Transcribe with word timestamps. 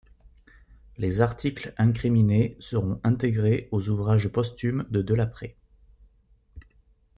Les 0.97 1.21
articles 1.21 1.75
incriminés 1.77 2.57
seront 2.59 2.99
intégrés 3.03 3.67
aux 3.71 3.87
ouvrages 3.89 4.29
posthumes 4.29 4.87
de 4.89 5.03
Delaprée. 5.03 5.55